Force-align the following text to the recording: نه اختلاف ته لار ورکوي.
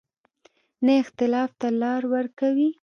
نه 0.85 0.93
اختلاف 1.01 1.49
ته 1.59 1.67
لار 1.81 2.01
ورکوي. 2.13 2.69